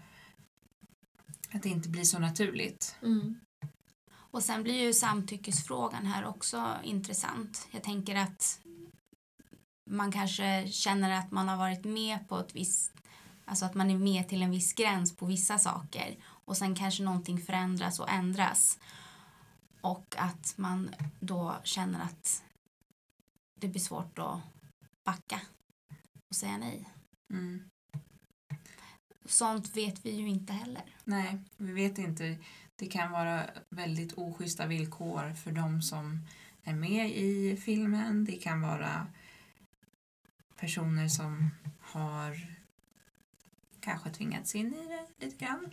[1.56, 2.96] att det inte blir så naturligt.
[3.02, 3.40] Mm.
[4.12, 7.68] Och sen blir ju samtyckesfrågan här också intressant.
[7.70, 8.60] Jag tänker att
[9.86, 12.92] man kanske känner att man har varit med på ett visst,
[13.44, 17.02] alltså att man är med till en viss gräns på vissa saker och sen kanske
[17.02, 18.78] någonting förändras och ändras
[19.80, 22.42] och att man då känner att
[23.60, 24.40] det blir svårt att
[25.04, 25.40] backa
[26.28, 26.88] och säga nej.
[27.32, 27.70] Mm.
[29.24, 30.82] Sånt vet vi ju inte heller.
[31.04, 32.38] Nej, vi vet inte.
[32.76, 36.26] Det kan vara väldigt oschyssta villkor för de som
[36.62, 38.24] är med i filmen.
[38.24, 39.06] Det kan vara
[40.56, 42.56] personer som har
[43.80, 45.70] kanske tvingats in i det lite grann.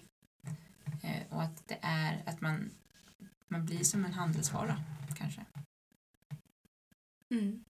[1.03, 2.71] Eh, och att det är att man,
[3.47, 4.83] man blir som en handelsvara
[5.15, 5.45] kanske.
[7.29, 7.63] Mm.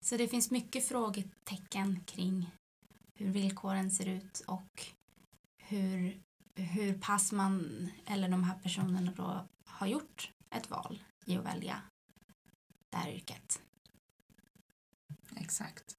[0.00, 2.50] Så det finns mycket frågetecken kring
[3.14, 4.86] hur villkoren ser ut och
[5.58, 6.20] hur,
[6.54, 11.82] hur pass man eller de här personerna då har gjort ett val i att välja
[12.90, 13.62] det här yrket.
[15.36, 15.96] Exakt.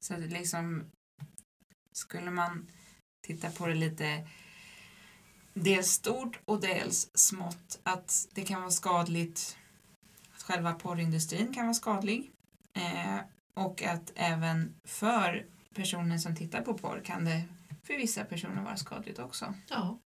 [0.00, 0.90] Så det liksom
[1.92, 2.70] skulle man
[3.26, 4.28] titta på det lite
[5.54, 9.56] dels stort och dels smått att det kan vara skadligt
[10.34, 12.32] att själva porrindustrin kan vara skadlig
[12.80, 13.20] eh,
[13.54, 17.48] och att även för personer som tittar på porr kan det
[17.82, 19.54] för vissa personer vara skadligt också.
[19.68, 19.98] Ja,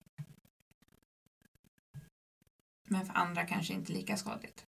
[2.84, 4.66] Men för andra kanske inte lika skadligt.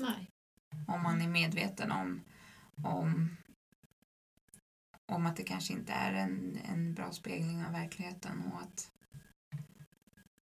[0.00, 0.30] nej.
[0.88, 2.20] om man är medveten om,
[2.84, 3.36] om,
[5.06, 8.90] om att det kanske inte är en, en bra spegling av verkligheten och att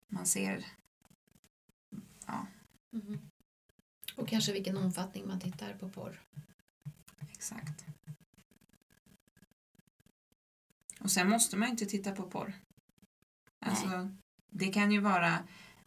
[0.07, 0.65] man ser
[2.91, 3.29] Mhm.
[4.15, 6.21] Och kanske vilken omfattning man tittar på porr.
[7.37, 7.85] Exakt.
[10.99, 12.53] Och sen måste man ju inte titta på porr.
[13.59, 14.11] Alltså,
[14.49, 15.39] det kan ju vara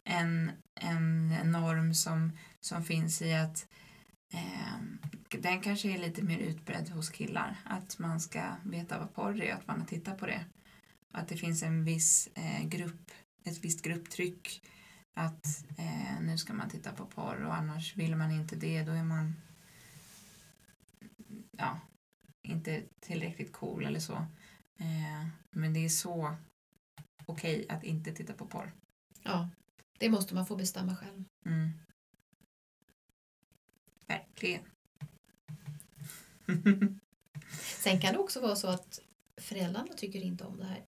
[0.03, 3.67] en, en norm som, som finns i att
[4.33, 7.59] eh, den kanske är lite mer utbredd hos killar.
[7.65, 10.45] Att man ska veta vad porr är, att man har tittat på det.
[11.11, 13.11] Att det finns en viss eh, grupp,
[13.43, 14.61] ett visst grupptryck
[15.13, 18.91] att eh, nu ska man titta på porr och annars vill man inte det då
[18.91, 19.35] är man
[21.61, 21.79] ja,
[22.41, 24.13] inte tillräckligt cool eller så.
[24.79, 26.35] Eh, men det är så
[27.25, 28.73] okej att inte titta på porr.
[29.23, 29.49] Ja,
[29.99, 31.23] det måste man få bestämma själv.
[31.45, 31.69] Mm.
[34.07, 34.63] Verkligen.
[37.77, 38.99] Sen kan det också vara så att
[39.37, 40.85] föräldrarna tycker inte om det här.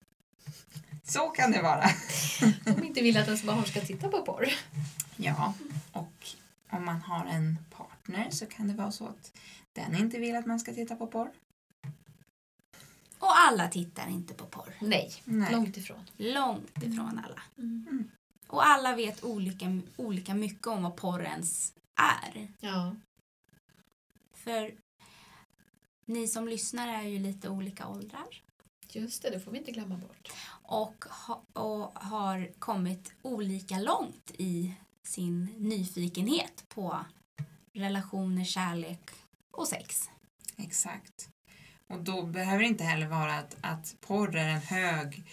[1.02, 1.84] så kan det vara.
[2.64, 4.48] De inte vill att ens barn ska titta på porr.
[5.16, 5.54] Ja,
[5.92, 6.26] och
[6.70, 7.58] om man har en
[8.02, 9.32] partner så kan det vara så att
[9.72, 11.30] den inte vill att man ska titta på porr.
[13.18, 14.74] Och alla tittar inte på porr.
[14.80, 15.52] Nej, Nej.
[15.52, 16.00] långt ifrån.
[16.16, 17.42] Långt ifrån alla.
[17.58, 18.10] Mm.
[18.46, 22.48] Och alla vet olika, olika mycket om vad porr ens är.
[22.60, 22.96] Ja,
[24.34, 24.74] För
[26.06, 28.42] ni som lyssnar är ju lite olika åldrar.
[28.88, 30.32] just det, det får vi inte glömma bort.
[30.62, 37.04] och, ha, och har kommit olika långt i sin nyfikenhet på
[37.72, 39.10] relationer, kärlek
[39.50, 40.10] och sex.
[40.56, 41.28] Exakt.
[41.86, 45.24] Och då behöver det inte heller vara att, att porr är en hög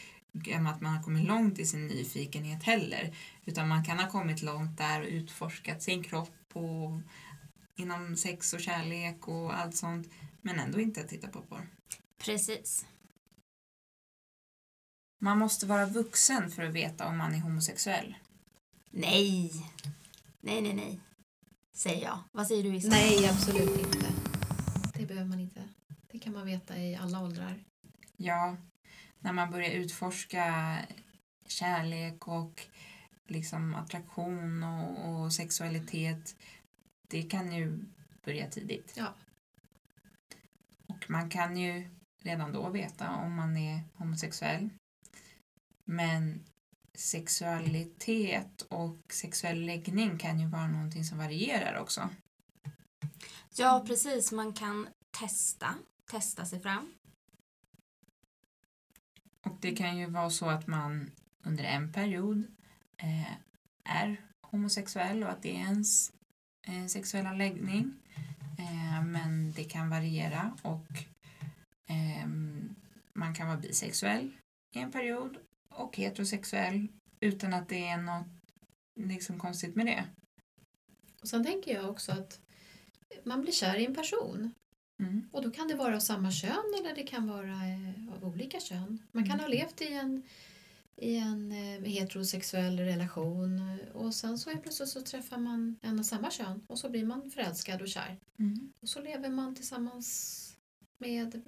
[0.67, 3.15] att man har kommit långt i sin nyfikenhet heller.
[3.45, 7.01] Utan man kan ha kommit långt där och utforskat sin kropp och
[7.75, 10.09] inom sex och kärlek och allt sånt.
[10.41, 11.67] Men ändå inte titta på porr.
[12.17, 12.85] Precis.
[15.21, 18.15] Man måste vara vuxen för att veta om man är homosexuell.
[18.91, 19.51] Nej.
[20.41, 20.99] Nej, nej, nej.
[21.79, 22.19] Säger jag.
[22.31, 22.89] Vad säger du Issa?
[22.89, 24.13] Nej, absolut inte.
[24.93, 25.63] Det behöver man inte.
[26.11, 27.63] Det kan man veta i alla åldrar.
[28.17, 28.57] Ja,
[29.19, 30.77] när man börjar utforska
[31.47, 32.67] kärlek och
[33.27, 36.35] liksom attraktion och, och sexualitet,
[37.07, 37.79] det kan ju
[38.25, 38.93] börja tidigt.
[38.97, 39.13] Ja.
[40.87, 41.89] Och man kan ju
[42.21, 44.69] redan då veta om man är homosexuell.
[45.85, 46.43] Men
[46.93, 52.09] sexualitet och sexuell läggning kan ju vara någonting som varierar också.
[53.55, 54.31] Ja, precis.
[54.31, 54.87] Man kan
[55.19, 55.75] testa.
[56.11, 56.93] Testa sig fram.
[59.45, 61.11] Och det kan ju vara så att man
[61.43, 62.43] under en period
[62.97, 63.33] eh,
[63.83, 66.11] är homosexuell och att det är ens
[66.67, 67.93] eh, sexuella läggning.
[68.59, 70.87] Eh, men det kan variera och
[71.87, 72.75] ehm,
[73.13, 74.31] man kan vara bisexuell
[74.75, 75.37] i en period
[75.69, 76.87] och heterosexuell
[77.19, 78.27] utan att det är något
[78.95, 80.03] liksom konstigt med det.
[81.21, 82.39] Och sen tänker jag också att
[83.23, 84.51] man blir kär i en person.
[84.99, 85.29] Mm.
[85.31, 88.59] Och då kan det vara av samma kön eller det kan vara eh, av olika
[88.59, 89.01] kön.
[89.11, 89.39] Man kan Mm.
[89.43, 90.23] ha levt i en,
[90.95, 96.31] i en eh, heterosexuell relation och sen så plötsligt så träffar man en av samma
[96.31, 98.17] kön och så blir man förälskad och kär.
[98.39, 98.73] Mm.
[98.81, 100.35] Och så lever man tillsammans
[100.97, 101.41] med,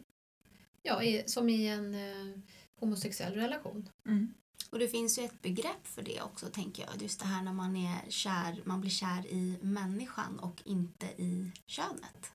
[0.81, 2.39] ja, som i en eh,
[2.81, 3.89] homosexuell relation.
[4.05, 4.33] Mm.
[4.69, 7.01] Och det finns ju ett begrepp för det också, tänker jag.
[7.01, 11.51] Just det här när man är kär, man blir kär i människan och inte i
[11.67, 12.31] könet.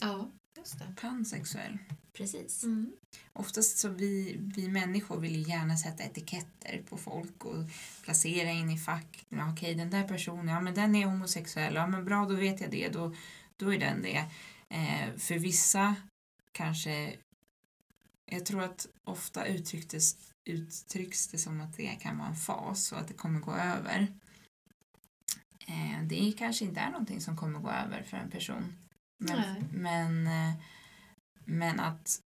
[0.00, 0.94] Ja, just det.
[1.00, 1.78] Pansexuell.
[2.12, 2.64] Precis.
[2.64, 2.92] Mm.
[3.32, 7.64] Oftast så vi, vi människor vill ju gärna sätta etiketter på folk och
[8.02, 9.26] placera in i fack.
[9.28, 11.74] Ja, okej, den där personen, ja men den är homosexuell.
[11.74, 12.88] Ja men bra, då vet jag det.
[12.88, 13.14] Då,
[13.56, 14.24] då är den det.
[14.68, 15.96] Eh, för vissa
[16.52, 17.16] kanske,
[18.26, 22.98] jag tror att ofta uttrycktes, uttrycks det som att det kan vara en fas och
[22.98, 24.06] att det kommer gå över.
[25.66, 28.76] Eh, det kanske inte är någonting som kommer gå över för en person.
[29.18, 30.54] Men, men, eh,
[31.44, 32.20] men att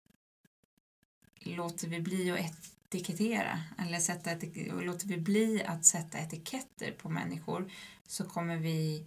[1.41, 6.93] låter vi bli att etikettera eller sätta etik- och låter vi bli att sätta etiketter
[6.93, 7.73] på människor
[8.07, 9.07] så kommer vi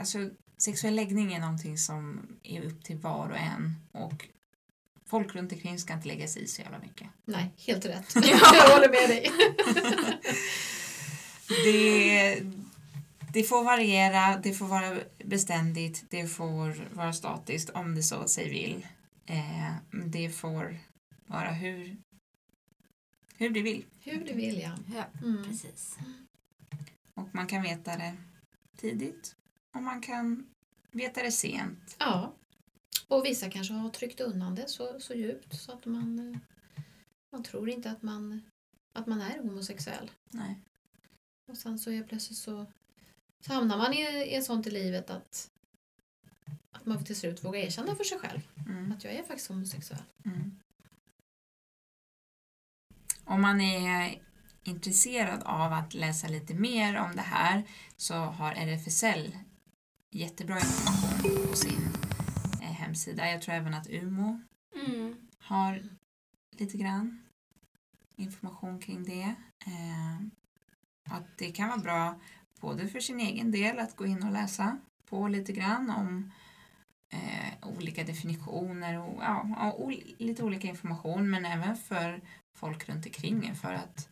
[0.00, 4.28] alltså sexuell läggning är någonting som är upp till var och en och
[5.08, 7.06] folk runt omkring ska inte lägga sig i så jävla mycket.
[7.24, 8.14] Nej, helt rätt.
[8.14, 8.38] jag
[8.74, 9.30] håller med dig.
[11.64, 12.42] Det,
[13.32, 18.50] det får variera, det får vara beständigt, det får vara statiskt om det så sig
[18.50, 18.86] vill.
[19.26, 19.72] Eh,
[20.06, 20.78] det får
[21.26, 21.96] vara hur,
[23.36, 23.84] hur det vill.
[24.00, 24.70] Hur du vill, ja.
[24.96, 25.44] Ja, Mm.
[25.44, 25.96] precis.
[27.14, 28.16] Och man kan veta det
[28.76, 29.36] tidigt
[29.76, 30.46] och man kan
[30.90, 31.96] veta det sent.
[31.98, 32.34] Ja.
[33.08, 36.38] Och vissa kanske har tryckt undan det så, så djupt så att man, eh,
[37.32, 38.42] man tror inte att man,
[38.92, 40.10] att man är homosexuell.
[40.30, 40.58] Nej.
[41.48, 42.66] Och sen så är plötsligt så,
[43.40, 45.50] så hamnar man i, i sånt i livet att,
[46.70, 48.92] att man till slut vågar erkänna för sig själv Mm.
[48.92, 50.02] att jag är faktiskt homosexuell.
[50.24, 50.58] Mm.
[53.24, 54.22] Om man är
[54.64, 57.62] intresserad av att läsa lite mer om det här
[57.96, 59.36] så har RFSL
[60.10, 62.07] jättebra information på sin
[62.98, 63.30] hemsida.
[63.30, 64.40] Jag tror även att UMO
[64.86, 65.16] Mm.
[65.38, 65.82] har
[66.56, 67.22] lite grann
[68.16, 69.34] information kring det.
[69.66, 70.16] Eh,
[71.10, 72.20] att det kan vara bra
[72.60, 76.30] både för sin egen del att gå in och läsa på lite grann om
[77.12, 82.20] eh, olika definitioner och ja, ol- lite olika information men även för
[82.54, 84.08] folk runt omkring för att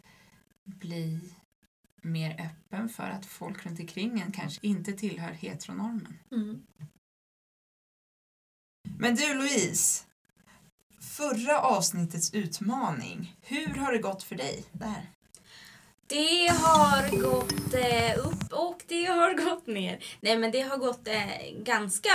[0.64, 1.32] bli
[2.02, 6.18] mer öppen för att folk runt omkring en kanske inte tillhör heteronormen.
[6.30, 6.62] Mm.
[8.98, 10.04] Men du Louise,
[11.00, 15.10] förra avsnittets utmaning, hur har det gått för dig där?
[16.08, 20.04] Det har gått eh, upp och det har gått ner.
[20.20, 22.10] Nej men det har gått eh, ganska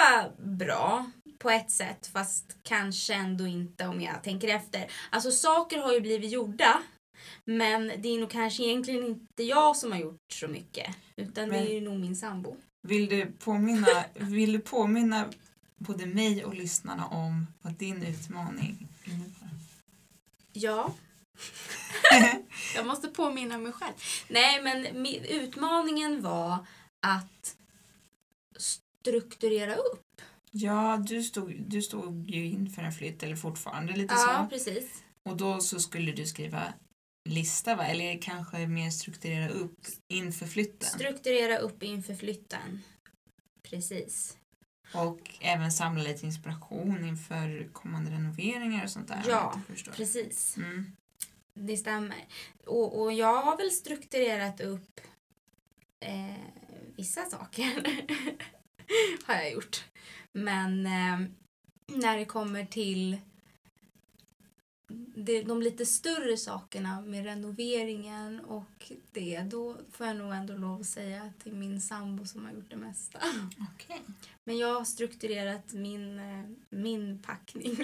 [0.45, 4.91] bra på ett sätt fast kanske ändå inte om jag tänker efter.
[5.09, 6.81] Alltså saker har ju blivit gjorda
[7.45, 11.65] men det är nog kanske egentligen inte jag som har gjort så mycket utan Men-
[11.65, 12.55] det är nog min sambo.
[12.87, 15.25] Vill du påminna, vill du påminna
[15.81, 19.49] både mig och lyssnarna om vad din utmaning innebar?
[20.53, 20.93] Ja.
[22.75, 23.93] jag måste påminna mig själv.
[24.27, 26.65] Nej men utmaningen var
[26.99, 27.55] att
[28.57, 30.21] strukturera upp.
[30.51, 34.49] Ja, du stod, du stod ju inför en flytt, eller fortfarande lite Ja, så.
[34.49, 35.03] precis.
[35.29, 36.73] Och då så skulle du skriva
[37.29, 37.85] lista, va?
[37.85, 40.89] eller kanske mer strukturera upp inför flytten.
[40.89, 42.81] Strukturera upp inför flytten.
[43.63, 44.37] Precis.
[44.93, 49.23] Och även samla lite inspiration inför kommande renoveringar och sånt där.
[49.27, 49.61] Ja.
[49.95, 50.57] Precis.
[50.57, 50.95] Mm.
[51.53, 52.25] Det stämmer.
[52.65, 55.01] Och, och jag har väl strukturerat upp
[55.99, 56.35] eh,
[56.95, 57.83] vissa saker.
[59.25, 59.83] har jag gjort.
[60.31, 61.19] Men eh,
[61.87, 63.17] när det kommer till
[65.15, 70.79] det, de lite större sakerna med renoveringen och det, då får jag nog ändå lov
[70.79, 73.19] att säga att det är min sambo som har gjort det mesta.
[73.73, 74.01] Okej,
[74.51, 77.77] Men jag har strukturerat min, eh, min packning.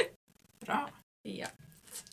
[0.60, 0.90] bra.
[1.22, 1.46] ja.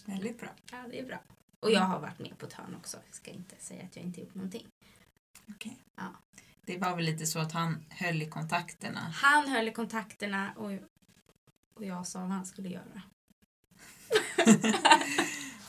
[0.05, 0.49] Väldigt bra.
[0.71, 1.19] ja, det är bra.
[1.59, 2.97] Och jag har varit med på ett hörn också.
[3.05, 4.67] Jag ska inte säga att jag inte gjort någonting.
[5.49, 5.77] Okej.
[5.95, 6.13] Ja.
[6.61, 8.99] Det var väl lite så att han höll i kontakterna.
[8.99, 10.71] Han höll i kontakterna och,
[11.73, 13.01] och jag sa vad han skulle göra.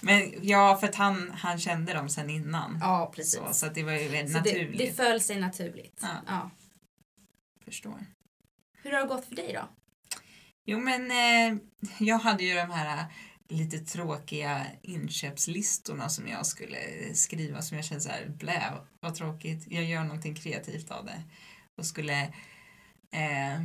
[0.00, 2.78] Men ja, för att han, han kände dem sen innan.
[2.80, 4.78] Ja, Så, så att det var ju väldigt Så det, naturligt.
[4.78, 6.00] det föll sig naturligt.
[6.02, 6.16] Ja.
[6.26, 6.50] Ja.
[7.64, 8.06] Förstår.
[8.86, 9.68] Hur har det gått för dig då?
[10.64, 11.58] Jo men eh,
[11.98, 13.04] jag hade ju de här eh,
[13.48, 16.78] lite tråkiga inköpslistorna som jag skulle
[17.14, 19.66] skriva som jag kände så här, blä, vad tråkigt.
[19.70, 21.22] Jag gör någonting kreativt av det.
[21.76, 22.22] Och skulle
[23.10, 23.60] eh,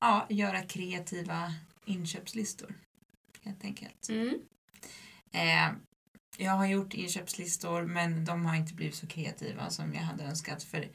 [0.00, 1.54] ja, göra kreativa
[1.84, 2.74] inköpslistor.
[3.44, 4.08] Helt enkelt.
[4.08, 4.34] Mm.
[5.32, 5.78] Eh,
[6.36, 10.62] jag har gjort inköpslistor men de har inte blivit så kreativa som jag hade önskat
[10.62, 10.88] för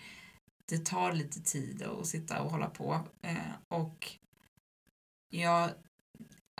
[0.66, 3.07] det tar lite tid att sitta och hålla på.
[3.22, 4.11] Eh, och
[5.30, 5.70] jag,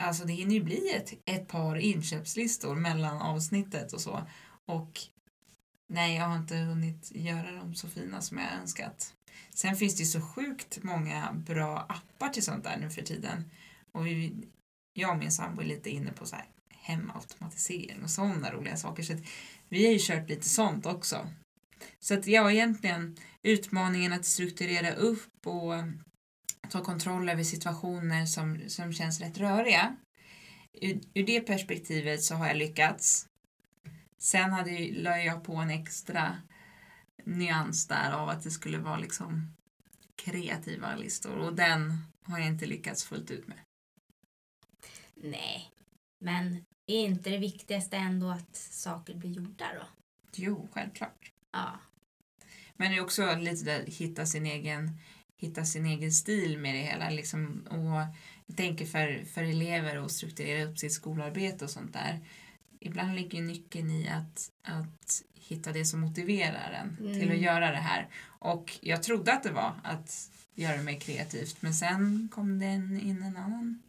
[0.02, 4.26] alltså det hinner ju bli ett, ett par inköpslistor mellan avsnittet och så.
[4.66, 5.00] Och
[5.88, 9.14] nej, jag har inte hunnit göra dem så fina som jag önskat.
[9.50, 13.50] Sen finns det ju så sjukt många bra appar till sånt där nu för tiden.
[13.92, 14.34] Och vi,
[14.92, 19.02] jag och min sambo är lite inne på så här hemautomatisering och sådana roliga saker.
[19.02, 19.22] Så att
[19.68, 21.28] vi har ju kört lite sånt också.
[21.98, 25.72] Så att jag egentligen utmaningen att strukturera upp och
[26.70, 29.96] ta kontroll över situationer som, som känns rätt röriga.
[30.72, 33.28] Ur, ur det perspektivet så har jag lyckats.
[34.18, 36.36] Sen hade la jag på en extra
[37.24, 39.54] nyans där av att det skulle vara liksom
[40.16, 43.58] kreativa listor och den har jag inte lyckats fullt ut med.
[45.14, 45.70] Nej,
[46.20, 49.86] men är inte det viktigaste ändå att saker blir gjorda då?
[50.32, 51.33] Jo, självklart.
[51.54, 51.80] Ja.
[52.76, 54.98] Men det är också lite där hitta sin egen,
[55.36, 57.10] hitta sin egen stil med det hela.
[57.10, 58.14] Liksom, och
[58.46, 62.20] jag tänker för, för elever att strukturera upp sitt skolarbete och sånt där.
[62.80, 67.30] Ibland ligger nyckeln i att, att hitta det som motiverar en till Mm.
[67.36, 68.08] att göra det här.
[68.26, 72.66] Och jag trodde att det var att göra det mer kreativt men sen kom det
[72.74, 73.82] in en annan,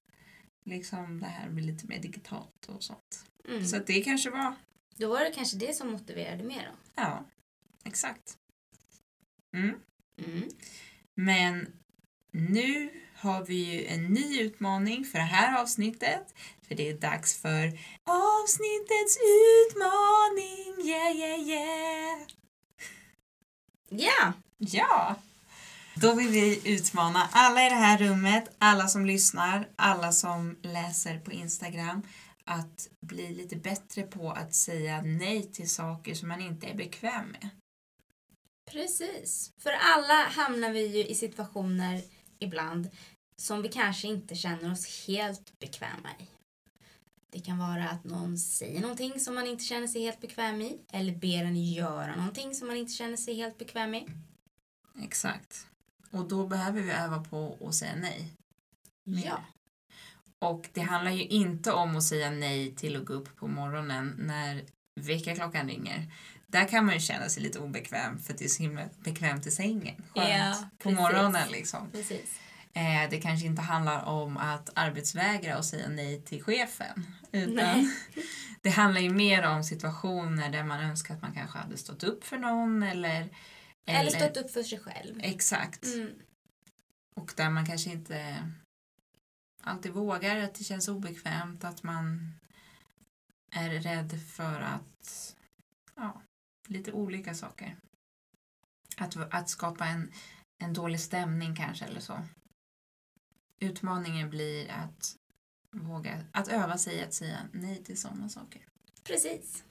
[0.66, 3.26] liksom det här med lite mer digitalt och sånt.
[3.50, 3.66] Mm.
[3.66, 4.56] Så det kanske var,
[4.96, 7.02] Då var det kanske det som motiverade mer då?
[7.02, 7.26] ja,
[7.86, 8.38] exakt.
[9.58, 9.76] Mm.
[10.26, 10.50] Mm.
[11.16, 11.68] Men
[12.32, 16.34] nu har vi ju en ny utmaning för det här avsnittet.
[16.68, 17.66] För det är dags för
[18.04, 19.18] avsnittets
[19.62, 20.90] utmaning.
[20.90, 22.20] Yeah, yeah, yeah.
[23.90, 24.34] Ja!
[24.58, 25.16] Ja!
[25.96, 31.20] Då vill vi utmana alla i det här rummet, alla som lyssnar, alla som läser
[31.20, 32.02] på Instagram
[32.46, 37.28] att bli lite bättre på att säga nej till saker som man inte är bekväm
[37.28, 37.50] med.
[38.76, 39.52] Precis.
[39.58, 42.02] För alla hamnar vi ju i situationer
[42.40, 42.90] ibland
[43.38, 46.28] som vi kanske inte känner oss helt bekväma i.
[47.32, 50.80] Det kan vara att någon säger någonting som man inte känner sig helt bekväm i
[50.92, 54.08] eller ber en göra någonting som man inte känner sig helt bekväm i.
[55.04, 55.68] Exakt.
[56.12, 58.34] Och då behöver vi öva på att säga nej.
[59.04, 59.26] Mer.
[59.26, 59.44] Ja.
[60.40, 64.16] Och det handlar ju inte om att säga nej till att gå upp på morgonen
[64.18, 64.66] när
[65.02, 66.12] väckarklockan ringer.
[66.56, 69.52] Där kan man ju känna sig lite obekväm för det är så himla bekvämt i
[69.52, 69.96] sängen.
[70.16, 71.92] Skönt Ja, på morgonen liksom.
[71.92, 72.40] Precis.
[72.74, 77.08] Eh, det kanske inte handlar om att arbetsvägra och säga nej till chefen.
[77.32, 77.90] Utan Nej.
[78.62, 82.24] det handlar ju mer om situationer där man önskar att man kanske hade stått upp
[82.24, 83.30] för någon eller...
[83.86, 85.20] Eller stått upp för sig själv.
[85.24, 85.86] Exakt.
[85.86, 86.10] Mm.
[87.16, 88.50] Och där man kanske inte
[89.64, 92.34] alltid vågar, att det känns obekvämt, att man
[93.52, 95.36] är rädd för att,
[95.96, 96.22] ja,
[96.68, 97.78] lite olika saker.
[98.98, 100.12] Att, att skapa en,
[100.58, 102.22] en dålig stämning kanske eller så.
[103.60, 105.16] Utmaningen blir att
[105.72, 108.68] våga, att öva sig att säga nej till sådana saker.
[109.04, 109.64] Precis.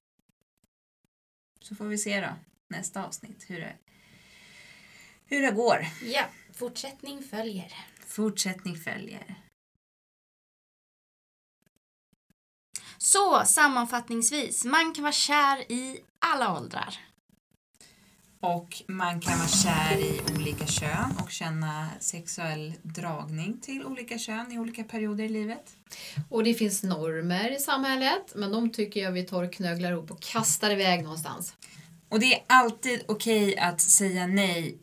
[1.61, 2.37] Så får vi se då,
[2.69, 3.77] nästa avsnitt, hur det,
[5.25, 5.87] hur det går.
[6.03, 7.73] Ja, fortsättning följer.
[8.07, 9.44] Fortsättning följer.
[13.15, 16.99] Så sammanfattningsvis, man kan vara kär i alla åldrar.
[18.41, 24.53] Och man kan vara kär i olika kön och känna sexuell dragning till olika kön
[24.53, 25.77] i olika perioder i livet.
[26.31, 30.11] Och det finns normer i samhället, men de tycker jag vi tar och knöglar ihop
[30.11, 31.55] och kastar iväg någonstans.
[32.09, 34.79] Och det är alltid okej att säga nej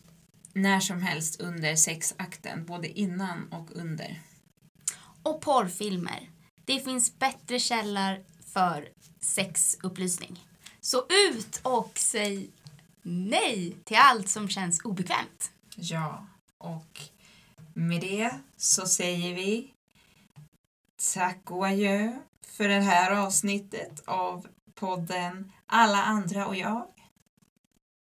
[0.53, 4.21] när som helst under sexakten, både innan och under.
[5.23, 6.30] Och porrfilmer.
[6.65, 8.89] Det finns bättre källor för
[9.21, 10.45] sexupplysning.
[10.81, 12.49] Så ut och säg
[13.01, 15.51] nej till allt som känns obekvämt.
[15.75, 17.01] Ja, och
[17.73, 19.73] med det så säger vi
[21.13, 26.87] tack och adjö för det här avsnittet av podden Alla andra och jag.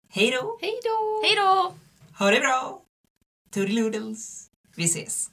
[0.09, 0.57] Hej då!
[0.61, 1.21] Hej då!
[1.23, 1.73] Hej då!
[2.19, 2.81] Ha det bra!
[3.51, 4.49] Toodaloodles!
[4.75, 5.29] Vi ses!